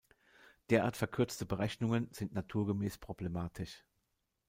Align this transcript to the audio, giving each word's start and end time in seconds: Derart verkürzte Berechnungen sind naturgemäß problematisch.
Derart 0.71 0.97
verkürzte 0.97 1.45
Berechnungen 1.45 2.09
sind 2.11 2.33
naturgemäß 2.33 2.97
problematisch. 2.97 3.83